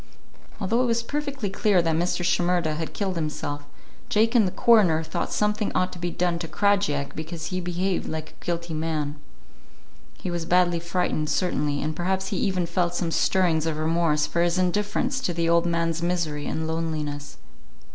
Although 0.59 0.81
it 0.81 0.87
was 0.87 1.03
perfectly 1.03 1.51
clear 1.51 1.79
that 1.79 1.95
Mr. 1.95 2.25
Shimerda 2.25 2.73
had 2.73 2.91
killed 2.95 3.13
himself, 3.15 3.67
Jake 4.09 4.33
and 4.33 4.47
the 4.47 4.51
coroner 4.51 5.03
thought 5.03 5.31
something 5.31 5.71
ought 5.75 5.93
to 5.93 5.99
be 5.99 6.09
done 6.09 6.39
to 6.39 6.47
Krajiek 6.47 7.15
because 7.15 7.45
he 7.45 7.61
behaved 7.61 8.09
like 8.09 8.31
a 8.31 8.43
guilty 8.43 8.73
man. 8.73 9.17
He 10.19 10.31
was 10.31 10.45
badly 10.45 10.79
frightened, 10.79 11.29
certainly, 11.29 11.83
and 11.83 11.95
perhaps 11.95 12.29
he 12.29 12.37
even 12.37 12.65
felt 12.65 12.95
some 12.95 13.11
stirrings 13.11 13.67
of 13.67 13.77
remorse 13.77 14.25
for 14.25 14.41
his 14.41 14.57
indifference 14.57 15.19
to 15.21 15.35
the 15.35 15.47
old 15.47 15.67
man's 15.67 16.01
misery 16.01 16.47
and 16.47 16.65
loneliness. 16.67 17.37